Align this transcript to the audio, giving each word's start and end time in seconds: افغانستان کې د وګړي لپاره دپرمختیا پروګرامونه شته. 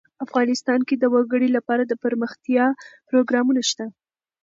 افغانستان 0.25 0.79
کې 0.87 0.95
د 0.97 1.03
وګړي 1.13 1.49
لپاره 1.57 1.83
دپرمختیا 1.85 2.65
پروګرامونه 3.09 3.61
شته. 3.69 3.85